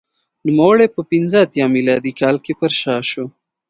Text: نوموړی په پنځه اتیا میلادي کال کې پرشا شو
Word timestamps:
نوموړی 0.47 0.87
په 0.95 1.01
پنځه 1.11 1.37
اتیا 1.45 1.65
میلادي 1.75 2.11
کال 2.21 2.35
کې 2.45 2.53
پرشا 2.59 2.95
شو 3.09 3.25